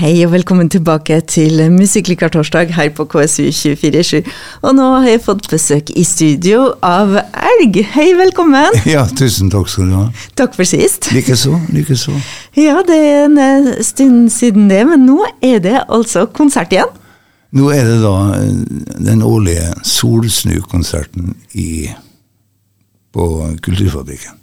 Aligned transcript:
Hei 0.00 0.22
og 0.24 0.30
velkommen 0.32 0.70
tilbake 0.72 1.18
til 1.28 1.58
Musikklikar 1.74 2.30
torsdag 2.32 2.70
her 2.72 2.86
på 2.96 3.04
KSU 3.04 3.50
247. 3.52 4.22
Og 4.64 4.72
nå 4.78 4.86
har 4.94 5.10
jeg 5.10 5.20
fått 5.26 5.48
besøk 5.52 5.90
i 5.92 6.04
studio 6.08 6.70
av 6.80 7.18
Elg. 7.18 7.76
Hei, 7.92 8.06
velkommen. 8.16 8.78
Ja, 8.88 9.02
tusen 9.04 9.52
takk 9.52 9.68
skal 9.68 9.90
du 9.90 9.98
ha. 9.98 10.06
Takk 10.40 10.56
for 10.56 10.64
sist. 10.64 11.10
Likeså, 11.12 11.52
likeså. 11.68 12.16
Ja, 12.56 12.78
det 12.88 12.96
er 12.96 13.26
en 13.26 13.36
eh, 13.44 13.68
stund 13.84 14.32
siden 14.32 14.72
det, 14.72 14.80
men 14.88 15.04
nå 15.04 15.20
er 15.44 15.60
det 15.68 15.76
altså 15.82 16.24
konsert 16.32 16.72
igjen. 16.72 16.96
Nå 17.52 17.68
er 17.76 17.84
det 17.84 18.00
da 18.00 18.16
eh, 18.38 18.50
den 19.04 19.20
årlige 19.20 19.68
Solsnu-konserten 19.84 21.34
på 23.12 23.32
Kulturfabrikken. 23.60 24.39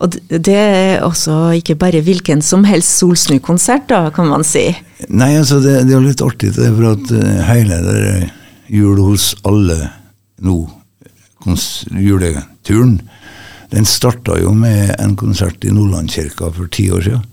Og 0.00 0.16
det 0.28 0.56
er 0.56 1.02
også 1.04 1.52
ikke 1.60 1.76
bare 1.78 2.00
hvilken 2.02 2.40
som 2.42 2.64
helst 2.66 2.96
solsnukonsert, 2.98 3.88
da, 3.92 4.06
kan 4.14 4.30
man 4.30 4.44
si. 4.46 4.70
Nei, 5.08 5.34
altså, 5.38 5.60
det, 5.62 5.82
det 5.88 5.96
er 5.96 6.04
litt 6.04 6.24
artig, 6.24 6.54
det 6.56 6.70
for 6.72 6.94
at 6.94 7.12
eh, 7.18 7.42
hele 7.50 7.78
der 7.84 8.30
jul 8.72 8.98
hos 9.02 9.32
alle 9.46 9.78
nå, 10.42 10.56
juleturen, 11.92 12.96
den 13.72 13.86
starta 13.88 14.36
jo 14.40 14.52
med 14.56 14.94
en 15.00 15.14
konsert 15.16 15.64
i 15.64 15.72
Nordlandskirka 15.72 16.50
for 16.52 16.70
ti 16.72 16.90
år 16.92 17.06
siden. 17.06 17.28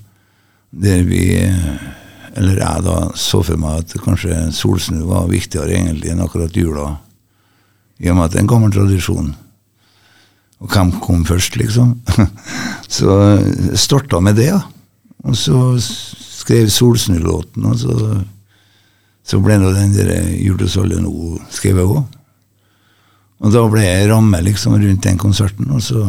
Der 0.70 1.02
vi, 1.08 1.24
eh, 1.42 1.76
eller 2.38 2.62
jeg 2.62 2.86
da, 2.86 2.98
så 3.18 3.42
for 3.44 3.58
meg 3.60 3.82
at 3.82 3.98
kanskje 4.04 4.52
Solsnu 4.54 5.08
var 5.10 5.30
viktigere 5.32 5.74
egentlig 5.74 6.14
enn 6.14 6.22
akkurat 6.24 6.56
jula. 6.56 6.92
I 8.00 8.12
og 8.12 8.20
med 8.20 8.28
at 8.28 8.36
det 8.36 8.40
er 8.40 8.46
en 8.46 8.52
gammel 8.54 8.72
tradisjon. 8.76 9.34
Og 10.60 10.74
hvem 10.74 10.92
kom 11.00 11.24
først, 11.28 11.56
liksom? 11.60 11.96
så 12.98 13.16
eh, 13.38 13.74
starta 13.80 14.20
med 14.24 14.40
det, 14.40 14.52
da. 14.52 14.64
Og 15.28 15.36
så 15.36 15.58
skrev 15.80 16.70
Solsnu-låten, 16.72 17.66
og 17.68 17.80
så, 17.80 17.96
så 19.28 19.40
ble 19.44 19.58
nå 19.60 19.74
den 19.76 19.96
der 19.96 20.14
Jul 20.40 20.62
hos 20.64 20.78
alle 20.80 21.00
nå 21.04 21.14
skrevet 21.52 21.88
òg. 21.88 22.04
Og 23.40 23.56
da 23.56 23.64
ble 23.72 23.84
jeg 23.86 24.10
ramme 24.12 24.42
liksom 24.44 24.76
rundt 24.80 25.06
den 25.06 25.20
konserten, 25.20 25.70
og 25.72 25.84
så 25.84 26.04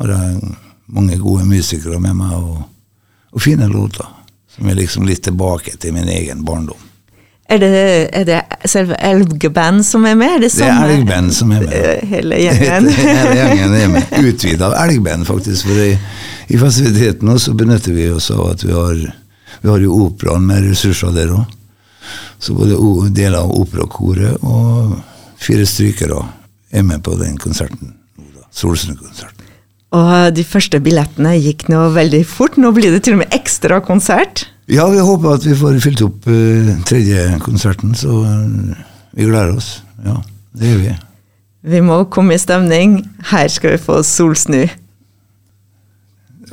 har 0.00 0.14
jeg 0.14 0.54
mange 0.94 1.18
gode 1.22 1.46
musikere 1.46 2.00
med 2.02 2.18
meg, 2.18 2.34
og, 2.34 2.64
og 3.34 3.42
fine 3.42 3.70
låter. 3.70 4.06
Som 4.54 4.68
er 4.70 4.78
liksom 4.78 5.06
litt 5.06 5.24
tilbake 5.26 5.74
til 5.82 5.94
min 5.96 6.06
egen 6.10 6.44
barndom. 6.46 6.78
Er 7.52 7.58
det, 7.60 7.70
er 8.16 8.24
det 8.24 8.38
selve 8.72 8.96
Elgband 9.04 9.82
som 9.84 10.06
er 10.08 10.14
med? 10.16 10.38
Er 10.38 10.44
det, 10.46 10.52
Det 10.56 10.64
er 10.64 10.92
elgband 10.94 11.32
som 11.36 11.50
er 11.52 11.60
med. 11.66 11.74
Eh, 11.76 12.06
Hele 12.08 12.38
gjengen. 12.40 12.88
Hele 12.96 13.34
gjengen 13.36 13.74
er 13.76 13.90
med. 13.92 14.14
Utvida 14.24 14.70
elgband, 14.84 15.26
faktisk. 15.28 15.66
For 15.68 15.82
i, 15.84 15.90
i 16.48 16.60
fasiliteten 16.60 17.28
også 17.28 17.52
benytter 17.58 17.92
vi 17.92 18.08
oss 18.10 18.30
av 18.32 18.46
at 18.54 18.64
vi 18.64 18.72
har, 18.72 19.02
vi 19.60 19.68
har 19.70 19.84
jo 19.84 19.98
operaen 20.06 20.46
med 20.48 20.64
ressurser 20.70 21.12
der 21.16 21.34
òg. 21.36 21.44
Så 22.40 22.56
både 22.56 22.76
deler 23.14 23.38
av 23.44 23.52
operakoret 23.56 24.40
og 24.44 24.96
fire 25.40 25.64
strykere 25.68 26.22
er 26.74 26.82
med 26.84 27.04
på 27.04 27.14
den 27.20 27.36
konserten. 27.40 27.92
Solsnu-konserten. 28.54 29.44
Og 29.94 30.34
de 30.34 30.42
første 30.46 30.80
billettene 30.82 31.36
gikk 31.38 31.68
nå 31.70 31.86
veldig 31.94 32.24
fort. 32.26 32.56
Nå 32.58 32.72
blir 32.74 32.90
det 32.94 33.04
til 33.06 33.14
og 33.16 33.22
med 33.22 33.36
ekstra 33.36 33.78
konsert. 33.84 34.48
Ja, 34.70 34.86
vi 34.88 35.00
håper 35.04 35.34
at 35.36 35.44
vi 35.44 35.56
får 35.58 35.80
fylt 35.84 36.02
opp 36.06 36.28
uh, 36.30 36.70
tredje 36.88 37.24
konserten, 37.44 37.92
så 37.98 38.22
uh, 38.24 38.76
vi 39.12 39.26
gleder 39.26 39.56
oss. 39.56 39.82
Ja, 40.04 40.16
det 40.56 40.70
gjør 40.70 40.80
vi. 40.84 40.94
Vi 41.74 41.82
må 41.84 41.98
komme 42.12 42.36
i 42.36 42.40
stemning. 42.40 42.98
Her 43.30 43.48
skal 43.52 43.74
vi 43.74 43.82
få 43.82 44.00
Solsnu. 44.04 44.64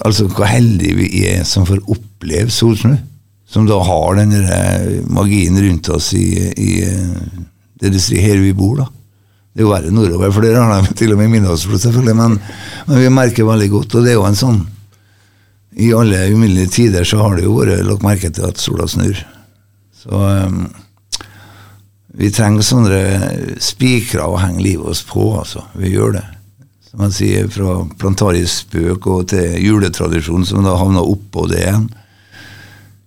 Altså 0.02 0.28
hvor 0.32 0.48
heldige 0.48 0.98
vi 0.98 1.26
er 1.30 1.44
som 1.48 1.68
får 1.68 1.84
oppleve 1.92 2.52
Solsnu. 2.52 2.96
Som 3.52 3.68
da 3.68 3.80
har 3.84 4.16
den 4.16 4.32
der 4.32 4.46
eh, 4.56 5.02
magien 5.12 5.58
rundt 5.60 5.90
oss 5.92 6.14
i, 6.16 6.24
i 6.56 6.70
det 7.82 7.92
distriktet 7.92 8.30
her 8.30 8.40
vi 8.40 8.54
bor, 8.56 8.78
da. 8.80 8.86
Det 9.52 9.60
er 9.60 9.66
jo 9.66 9.74
verre 9.74 9.92
nordover, 9.92 10.32
for 10.32 10.46
der 10.46 10.56
har 10.56 10.86
de 10.86 10.96
til 10.96 11.12
og 11.12 11.20
med 11.20 11.34
Midnattsblod, 11.34 11.82
selvfølgelig, 11.84 12.16
men, 12.16 12.38
men 12.88 13.02
vi 13.02 13.10
merker 13.12 13.50
veldig 13.50 13.68
godt, 13.74 13.96
og 13.98 14.06
det 14.06 14.14
er 14.14 14.16
jo 14.16 14.24
en 14.30 14.40
sånn 14.40 14.62
I 15.80 15.94
alle 15.96 16.26
umiddelbare 16.34 16.72
tider 16.72 17.08
så 17.08 17.22
har 17.22 17.38
det 17.38 17.46
jo 17.46 17.60
vært 17.62 17.86
lagt 17.88 18.04
merke 18.04 18.32
til 18.34 18.50
at 18.50 18.60
sola 18.60 18.88
snur. 18.92 19.22
Så 19.96 20.12
um, 20.12 20.66
vi 22.18 22.32
trenger 22.34 22.66
sånne 22.66 23.00
spikere 23.64 24.28
å 24.28 24.40
henge 24.42 24.64
livet 24.66 24.92
oss 24.92 25.04
på, 25.08 25.30
altså. 25.40 25.64
Vi 25.80 25.94
gjør 25.94 26.18
det. 26.18 26.26
Som 26.90 27.06
man 27.06 27.14
sier, 27.16 27.48
fra 27.48 27.78
plantarisk 28.02 28.66
spøk 28.66 29.08
og 29.08 29.30
til 29.32 29.56
juletradisjon, 29.64 30.44
som 30.48 30.68
da 30.68 30.76
havna 30.76 31.06
oppå 31.08 31.48
det 31.48 31.62
igjen. 31.64 31.88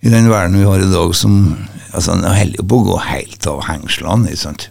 I 0.05 0.13
den 0.13 0.31
verden 0.33 0.57
vi 0.57 0.69
har 0.69 0.81
i 0.81 0.89
dag, 0.89 1.13
som 1.17 1.37
altså, 1.93 2.17
Den 2.17 2.25
holder 2.25 2.61
jo 2.61 2.69
på 2.69 2.81
å 2.81 2.87
gå 2.89 2.97
helt 3.11 3.51
av 3.51 3.61
hengslene. 3.69 4.33
ikke 4.33 4.45
sant? 4.47 4.71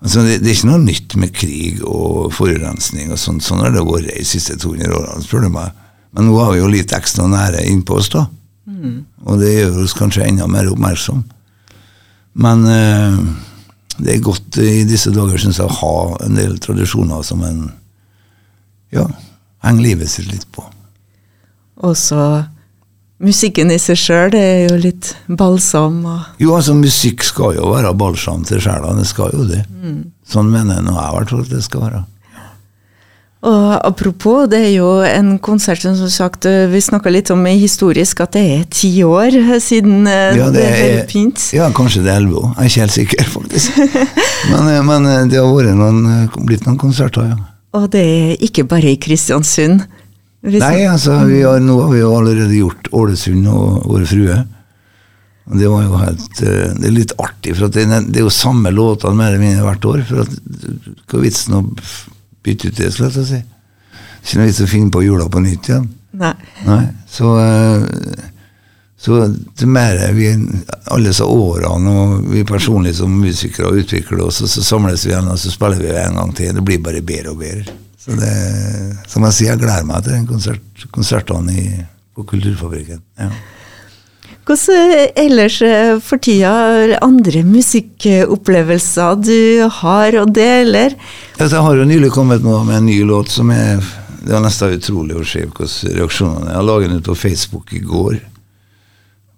Altså, 0.00 0.24
det, 0.24 0.40
det 0.40 0.50
er 0.50 0.56
ikke 0.56 0.72
noe 0.72 0.82
nytt 0.86 1.16
med 1.20 1.36
krig 1.36 1.84
og 1.84 2.32
forurensning 2.34 3.12
og 3.12 3.20
sånn. 3.20 3.44
Sånn 3.44 3.60
har 3.62 3.76
det 3.76 3.84
vært 3.86 4.08
de 4.08 4.24
siste 4.26 4.56
200 4.56 4.96
årene, 4.96 5.24
spør 5.26 5.46
du 5.46 5.52
meg. 5.52 5.82
Men 6.12 6.28
nå 6.28 6.36
har 6.40 6.52
vi 6.52 6.60
jo 6.60 6.70
litt 6.72 6.92
ekstra 6.92 7.26
nære 7.30 7.64
innpå 7.70 7.96
oss, 8.00 8.10
da. 8.12 8.26
Og 9.24 9.38
det 9.40 9.52
gjør 9.54 9.82
oss 9.84 9.94
kanskje 9.96 10.26
enda 10.26 10.48
mer 10.50 10.68
oppmerksom. 10.72 11.22
Men 12.42 12.64
eh, 12.68 13.18
det 13.98 14.16
er 14.16 14.24
godt 14.24 14.58
i 14.62 14.84
disse 14.88 15.12
dager, 15.14 15.38
syns 15.40 15.60
jeg, 15.60 15.68
å 15.68 15.78
ha 15.80 16.24
en 16.26 16.38
del 16.38 16.56
tradisjoner 16.62 17.24
som 17.26 17.42
en 17.46 17.66
ja, 18.92 19.06
henger 19.64 19.86
livet 19.88 20.10
sitt 20.12 20.28
litt 20.32 20.48
på. 20.52 20.64
Og 21.82 21.96
så 21.98 22.44
musikken 23.22 23.70
i 23.72 23.78
seg 23.80 23.98
sjøl, 24.00 24.34
er 24.36 24.66
jo 24.68 24.78
litt 24.82 25.12
balsam 25.28 26.00
og 26.08 26.42
Jo, 26.42 26.56
altså 26.56 26.74
musikk 26.76 27.24
skal 27.24 27.56
jo 27.56 27.70
være 27.72 27.94
balsam 27.94 28.44
til 28.48 28.60
sjela, 28.62 28.94
det 28.98 29.06
skal 29.08 29.32
jo 29.36 29.46
det. 29.48 29.62
Sånn 30.28 30.50
mener 30.52 30.80
jeg 30.80 30.86
nå 30.88 30.96
jeg 30.96 31.04
har 31.04 31.16
vært 31.20 31.36
at 31.38 31.52
det 31.52 31.62
skal 31.64 31.86
være. 31.86 32.02
Og 33.42 33.72
apropos, 33.88 34.44
det 34.46 34.60
er 34.68 34.72
jo 34.76 34.88
en 35.02 35.32
konsert 35.42 35.82
som 35.82 35.96
sagt, 36.14 36.46
eh, 36.46 36.68
vi 36.70 36.78
snakka 36.78 37.10
litt 37.10 37.30
om 37.34 37.42
historisk 37.50 38.20
at 38.22 38.36
det 38.36 38.42
er 38.54 38.60
ti 38.70 38.90
år 39.02 39.34
siden 39.58 40.06
eh, 40.06 40.36
Ja, 40.38 40.46
det 40.54 40.62
ble 40.62 41.00
pint. 41.10 41.48
ja, 41.56 41.66
kanskje 41.74 42.04
det 42.04 42.12
er 42.12 42.20
elleve 42.20 42.38
år. 42.44 42.52
Jeg 42.54 42.62
er 42.62 42.70
ikke 42.70 42.84
helt 42.84 42.94
sikker, 42.98 43.24
faktisk. 43.36 43.80
men, 44.52 44.68
eh, 44.70 44.78
men 44.86 45.08
eh, 45.10 45.24
det 45.32 45.40
har 45.42 45.50
vært 45.50 45.74
noen, 45.74 45.98
eh, 46.06 46.38
blitt 46.46 46.68
noen 46.68 46.78
konserter, 46.78 47.32
ja. 47.32 47.40
Og 47.74 47.88
det 47.90 48.04
er 48.04 48.46
ikke 48.46 48.66
bare 48.68 48.92
i 48.92 48.98
Kristiansund. 49.00 49.82
Nei, 50.44 50.84
altså, 50.90 51.18
vi 51.26 51.40
har, 51.42 51.58
nå 51.62 51.80
har 51.82 51.90
vi 51.94 52.00
jo 52.02 52.14
allerede 52.18 52.54
gjort 52.60 52.88
Ålesund 52.98 53.46
og 53.50 53.84
Våre 53.90 54.06
Frue. 54.10 54.38
Og 55.50 55.58
det 55.58 55.66
var 55.70 55.82
jo 55.88 55.98
helt 55.98 56.40
eh, 56.46 56.72
Det 56.78 56.86
er 56.92 56.94
litt 56.94 57.14
artig, 57.18 57.56
for 57.58 57.66
at 57.66 57.74
det, 57.74 57.88
er- 57.90 58.06
det 58.06 58.20
er 58.22 58.26
jo 58.28 58.30
samme 58.34 58.70
låtene 58.70 59.18
mer 59.18 59.32
eller 59.34 59.42
mindre 59.42 59.66
hvert 59.66 59.86
år. 59.96 60.02
For 60.06 60.22
at 60.22 60.36
Hva 61.10 61.18
er 61.18 61.24
vitsen 61.26 61.58
å 61.58 61.62
bytte 62.42 62.68
ut 62.70 62.78
det, 62.78 62.90
skal 62.92 63.10
jeg 63.10 63.28
si? 63.28 63.40
Ikke 64.22 64.38
noe 64.38 64.50
vits 64.50 64.62
å 64.62 64.70
finne 64.70 64.94
på 64.94 65.02
jula 65.02 65.26
på 65.30 65.42
nytt 65.42 65.70
igjen. 65.70 65.88
Nei. 66.20 66.34
Nei, 66.66 66.82
så 67.10 67.32
eh, 67.40 68.28
så 69.02 69.34
det 69.58 69.66
mer 69.66 70.12
vi, 70.14 70.28
alle 70.84 71.10
disse 71.10 71.24
årene, 71.26 71.90
og 71.90 72.26
vi 72.30 72.44
personlig 72.46 72.92
som 73.00 73.10
musikere 73.18 73.72
og 73.72 73.80
utvikler 73.80 74.20
oss, 74.28 74.38
og 74.44 74.50
så 74.52 74.62
samles 74.62 75.02
vi 75.02 75.10
igjen 75.10 75.30
og 75.32 75.40
så 75.42 75.50
spiller 75.50 75.82
vi 75.82 75.88
en 75.98 76.20
gang 76.20 76.30
til. 76.38 76.52
Det 76.54 76.62
blir 76.62 76.84
bare 76.84 77.00
bedre 77.02 77.32
og 77.32 77.40
bedre. 77.40 77.74
Så 77.98 78.14
det, 78.14 78.30
som 79.10 79.26
jeg 79.26 79.34
sier, 79.34 79.50
jeg 79.50 79.62
gleder 79.64 79.88
meg 79.88 80.06
til 80.06 80.86
konsertene 80.94 81.56
i, 81.58 81.66
på 82.14 82.22
Kulturfabrikken. 82.30 83.02
Ja. 83.18 83.32
Hvordan 84.52 84.90
eh, 84.92 85.10
ellers 85.16 85.62
eh, 85.64 85.98
for 86.04 86.20
tida 86.20 86.98
andre 87.00 87.40
musikkopplevelser 87.46 89.20
du 89.24 89.68
har 89.80 90.16
og 90.20 90.34
deler? 90.36 90.92
Jeg 91.38 91.48
har 91.64 91.78
jo 91.78 91.86
nylig 91.88 92.10
kommet 92.12 92.44
nå 92.44 92.58
med 92.66 92.76
en 92.76 92.86
ny 92.90 92.98
låt 93.08 93.32
som 93.32 93.50
er 93.50 93.80
Det 94.22 94.30
var 94.36 94.44
nesten 94.44 94.76
utrolig 94.76 95.16
å 95.16 95.24
se 95.26 95.40
hvordan 95.46 95.96
reaksjonene 95.96 96.50
er. 96.50 96.58
Jeg 96.58 96.66
laget 96.68 96.90
den 96.90 97.00
ut 97.00 97.08
på 97.08 97.16
Facebook 97.16 97.72
i 97.72 97.80
går. 97.80 98.20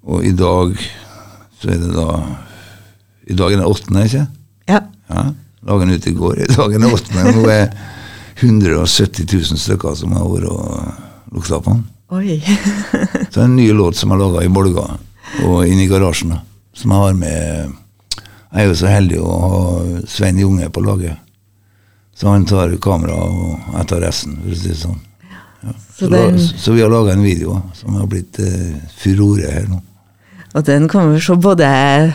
Og 0.05 0.27
i 0.27 0.35
dag 0.37 0.75
så 1.63 1.71
er 1.71 1.79
det 1.81 1.95
da 1.95 2.09
I 3.31 3.39
dag 3.39 3.53
er 3.53 3.57
den 3.63 3.71
åttende, 3.71 4.05
ikke 4.05 4.27
Ja. 4.69 4.83
Ja, 5.09 5.31
Laget 5.65 5.89
den 5.89 5.97
ut 5.97 6.07
i 6.07 6.19
går. 6.19 6.39
I 6.43 6.51
dag 6.51 6.75
er 6.75 6.79
den 6.79 6.91
åttende. 6.91 7.33
Nå 7.39 7.49
er 7.49 7.71
170 8.43 9.31
000 9.31 9.63
stykker 9.63 9.95
som 9.95 10.13
har 10.19 10.27
vært 10.27 10.51
og 10.51 11.35
lukta 11.39 11.63
på 11.63 11.71
den. 11.71 11.85
Oi. 12.15 12.37
Så 13.35 13.41
en 13.45 13.57
ny 13.57 13.69
låt 13.73 13.97
som 13.97 14.11
jeg 14.15 14.21
laga 14.21 14.43
i 14.45 14.51
Bolga, 14.53 14.85
og 15.47 15.67
inne 15.67 15.85
i 15.87 15.91
garasjen. 15.91 16.35
Som 16.75 16.91
jeg 16.95 17.01
har 17.05 17.15
med 17.19 17.73
Jeg 18.55 18.63
er 18.63 18.69
jo 18.71 18.75
så 18.79 18.87
heldig 18.91 19.19
å 19.19 19.37
ha 19.43 19.61
Svein 20.11 20.39
Junge 20.39 20.69
på 20.71 20.83
laget. 20.85 21.17
Så 22.15 22.29
han 22.31 22.45
tar 22.47 22.71
kamera, 22.83 23.17
og 23.19 23.73
jeg 23.81 23.89
tar 23.91 24.05
resten, 24.05 24.37
for 24.45 24.55
å 24.55 24.59
si 24.61 24.69
det 24.71 24.77
sånn. 24.79 25.01
Ja. 25.65 25.73
Så 25.75 26.05
Så, 26.05 26.11
den... 26.13 26.37
en- 26.37 26.61
så 26.63 26.75
vi 26.77 26.83
har 26.85 26.93
laga 26.93 27.13
en 27.17 27.25
video 27.27 27.57
som 27.75 27.97
har 27.99 28.07
blitt 28.07 28.39
eh, 28.39 28.77
furore 29.01 29.51
her 29.51 29.67
nå. 29.73 29.81
Og 30.55 30.63
den 30.63 30.85
kommer 30.87 31.19
så 31.19 31.35
både 31.35 31.67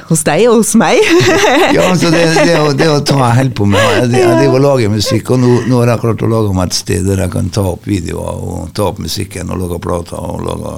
hos 0.07 0.21
deg 0.23 0.45
og 0.47 0.61
hos 0.61 0.71
meg. 0.79 0.99
Ja, 1.75 1.89
altså 1.91 2.09
det, 2.13 2.21
det, 2.39 2.55
å, 2.57 2.69
det 2.73 2.87
å 2.89 3.01
ta 3.05 3.17
jeg 3.19 3.35
holder 3.41 3.55
på 3.57 3.65
med 3.69 3.83
Jeg, 3.83 4.07
driver 4.13 4.55
og 4.57 4.63
lager 4.63 4.93
musikk, 4.93 5.29
og 5.35 5.41
nå, 5.43 5.49
nå 5.69 5.81
har 5.81 5.91
jeg 5.93 6.01
klart 6.05 6.23
å 6.25 6.29
lage 6.31 6.53
meg 6.55 6.69
et 6.71 6.77
sted 6.79 7.03
der 7.09 7.21
jeg 7.25 7.33
kan 7.35 7.49
ta 7.53 7.65
opp 7.73 7.85
videoer 7.89 8.39
og 8.39 8.71
ta 8.77 8.87
opp 8.89 9.01
musikken 9.03 9.51
og 9.53 9.59
lage 9.65 9.79
plater 9.83 10.17
og 10.23 10.45
lage 10.47 10.71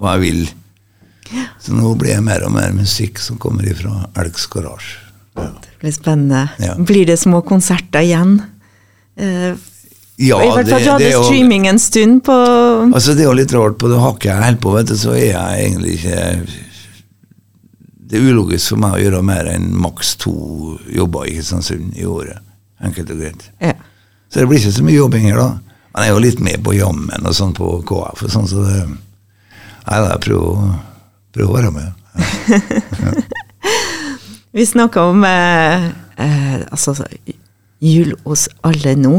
hva 0.00 0.16
jeg 0.16 0.22
vil. 0.24 0.40
Så 1.62 1.76
nå 1.76 1.92
blir 2.00 2.16
det 2.16 2.24
mer 2.24 2.42
og 2.48 2.52
mer 2.56 2.72
musikk 2.76 3.20
som 3.22 3.38
kommer 3.40 3.68
ifra 3.68 4.08
Elgs 4.24 4.48
Garasje. 4.52 4.98
Ja. 5.38 5.50
Det 5.60 5.76
blir 5.84 5.94
spennende. 5.94 6.42
Ja. 6.62 6.74
Blir 6.78 7.06
det 7.08 7.16
små 7.20 7.40
konserter 7.46 8.04
igjen? 8.06 8.36
Uh, 9.20 9.52
Ja, 10.16 10.36
I 10.38 10.46
hvert 10.54 10.68
fall 10.70 10.78
du 10.78 10.84
det, 10.84 10.90
hadde 10.92 11.04
det 11.04 11.12
jo- 11.16 11.22
streaming 11.26 11.64
en 11.66 11.78
stund 11.82 12.20
på 12.26 12.34
Altså, 12.94 13.16
det 13.18 13.24
er 13.24 13.28
jo 13.32 13.38
litt 13.38 13.52
rart. 13.52 13.74
På 13.80 13.88
det 13.90 13.98
hakket 13.98 14.28
jeg 14.30 14.42
holder 14.44 14.60
på, 14.62 14.74
vet 14.76 14.92
du, 14.92 14.94
så 15.00 15.14
er 15.18 15.24
jeg 15.32 15.64
egentlig 15.64 15.96
ikke 15.98 16.20
Det 18.14 18.20
er 18.20 18.28
ulogisk 18.30 18.70
for 18.70 18.78
meg 18.78 18.92
å 18.94 18.98
gjøre 19.02 19.20
mer 19.26 19.48
enn 19.50 19.72
maks 19.74 20.12
to 20.22 20.32
jobber 20.94 21.24
i 21.26 21.32
Kristiansund 21.34 21.96
i 21.98 22.04
året. 22.06 22.38
Enkelt 22.78 23.08
og 23.10 23.24
greit. 23.24 23.48
ja. 23.58 23.72
Så 24.30 24.38
det 24.38 24.48
blir 24.50 24.60
ikke 24.60 24.74
så 24.76 24.84
mye 24.86 24.94
jobbing 24.94 25.24
her, 25.26 25.40
da. 25.40 25.78
Men 25.90 26.04
jeg 26.04 26.10
er 26.10 26.14
jo 26.14 26.20
litt 26.22 26.40
med 26.42 26.62
på 26.66 26.76
jammen 26.76 27.26
og 27.26 27.34
sånn 27.34 27.54
på 27.58 27.72
KF 27.86 28.22
og 28.26 28.30
sånn, 28.30 28.46
så 28.50 28.62
det 28.62 28.76
Nei, 28.84 29.98
da, 30.00 30.14
prøver 30.22 30.46
å, 30.46 30.68
prøver 31.34 31.50
å 31.50 31.56
være 31.58 31.72
med. 31.74 31.90
Ja. 33.02 33.10
Vi 34.56 34.66
snakker 34.70 35.10
om 35.10 35.26
eh, 35.26 35.88
eh, 36.22 36.62
altså, 36.70 36.94
jul 37.82 38.14
hos 38.22 38.46
alle 38.62 38.94
nå. 38.96 39.16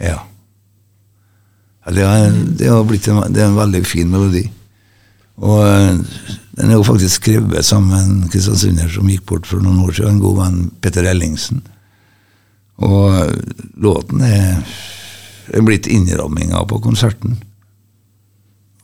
Ja. 0.00 0.16
ja 1.84 1.94
det, 1.94 2.08
er, 2.08 2.40
det 2.56 2.72
har 2.72 2.88
blitt 2.88 3.12
en, 3.12 3.20
det 3.28 3.44
er 3.44 3.52
en 3.52 3.60
veldig 3.60 3.84
fin 3.86 4.08
melodi. 4.08 4.48
Og 5.40 5.60
eh, 5.64 5.98
den 6.58 6.70
er 6.70 6.76
jo 6.76 6.86
faktisk 6.86 7.22
skrevet 7.22 7.64
sammen 7.64 7.90
med 7.90 8.00
en 8.04 8.32
kristiansunder 8.32 8.88
som 8.92 9.08
gikk 9.08 9.24
bort 9.28 9.48
for 9.48 9.62
noen 9.64 9.80
år 9.86 9.94
siden, 9.96 10.18
en 10.18 10.24
god 10.24 10.40
venn 10.42 10.58
Petter 10.84 11.08
Ellingsen. 11.08 11.62
Og 12.84 13.14
eh, 13.16 13.36
låten 13.80 14.24
er, 14.26 14.60
er 15.52 15.64
blitt 15.64 15.88
innramminga 15.88 16.60
på 16.68 16.80
konserten. 16.84 17.38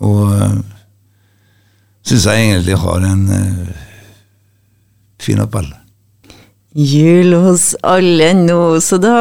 Og 0.05 0.29
uh, 0.29 0.57
syns 2.05 2.27
jeg 2.29 2.49
egentlig 2.51 2.77
har 2.83 3.05
en 3.09 3.23
eh, 3.33 3.85
fin 5.25 5.41
appell. 5.41 5.71
Jul 6.77 7.33
hos 7.41 7.71
alle 7.89 8.35
nå, 8.37 8.77
så 8.85 8.99
da 9.01 9.13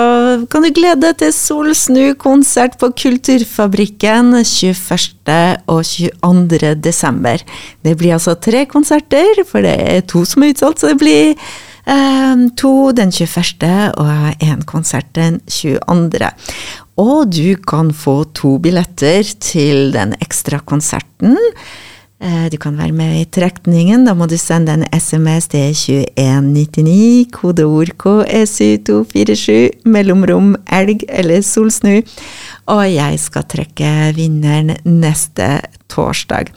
kan 0.52 0.66
du 0.66 0.74
glede 0.76 1.06
deg 1.06 1.22
til 1.22 1.30
Solsnu-konsert 1.32 2.76
på 2.82 2.90
Kulturfabrikken 3.00 4.34
21. 4.42 5.38
og 5.72 5.80
22. 5.88 6.74
desember. 6.84 7.40
Det 7.80 7.94
blir 7.96 8.18
altså 8.18 8.36
tre 8.36 8.66
konserter, 8.68 9.40
for 9.48 9.64
det 9.64 9.72
er 9.72 10.04
to 10.04 10.26
som 10.28 10.44
er 10.44 10.52
utsolgt, 10.52 10.84
så 10.84 10.92
det 10.92 11.00
blir 11.00 11.32
eh, 11.32 12.44
to 12.60 12.76
den 13.00 13.16
21. 13.16 13.64
og 14.04 14.44
én 14.44 14.68
konsert 14.68 15.16
den 15.16 15.40
22. 15.48 16.36
Og 17.00 17.32
du 17.32 17.56
kan 17.64 17.96
få 17.96 18.26
to 18.36 18.58
billetter 18.60 19.24
til 19.40 19.96
den 19.96 20.12
ekstra 20.20 20.60
konserten. 20.60 21.40
Eh, 22.22 22.48
Du 22.50 22.58
kan 22.58 22.78
være 22.78 22.94
med 22.96 23.20
i 23.20 23.26
trekningen. 23.26 24.06
Da 24.08 24.14
må 24.16 24.28
du 24.28 24.38
sende 24.40 24.72
en 24.74 24.86
SMS 24.94 25.50
til 25.52 25.74
2199, 25.76 27.28
kodeord 27.36 27.92
KSU247, 28.00 29.84
mellomrom 29.86 30.56
elg 30.72 31.04
eller 31.10 31.44
solsnu. 31.44 32.00
Og 32.72 32.84
jeg 32.88 33.20
skal 33.20 33.44
trekke 33.52 33.92
vinneren 34.16 34.78
neste 34.88 35.60
torsdag. 35.92 36.56